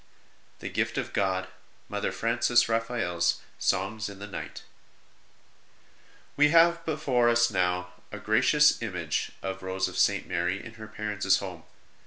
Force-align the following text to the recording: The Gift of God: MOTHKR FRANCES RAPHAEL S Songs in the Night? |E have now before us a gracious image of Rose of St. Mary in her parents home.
The 0.61 0.69
Gift 0.69 0.97
of 0.97 1.13
God: 1.13 1.47
MOTHKR 1.87 2.11
FRANCES 2.11 2.67
RAPHAEL 2.67 3.17
S 3.17 3.39
Songs 3.59 4.09
in 4.09 4.17
the 4.17 4.25
Night? 4.25 4.63
|E 6.39 6.47
have 6.47 6.77
now 6.77 6.81
before 6.85 7.29
us 7.29 7.51
a 7.53 8.17
gracious 8.17 8.81
image 8.81 9.33
of 9.43 9.61
Rose 9.61 9.87
of 9.87 9.99
St. 9.99 10.25
Mary 10.27 10.57
in 10.65 10.73
her 10.81 10.87
parents 10.87 11.37
home. 11.37 11.65